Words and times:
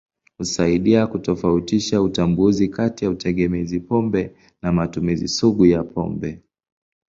Husaidia 0.37 1.07
kutofautisha 1.07 2.01
utambuzi 2.01 2.67
kati 2.67 3.05
ya 3.05 3.11
utegemezi 3.11 3.79
pombe 3.79 4.35
na 4.61 4.71
matumizi 4.71 5.27
sugu 5.27 5.65
ya 5.65 5.83
pombe. 5.83 6.41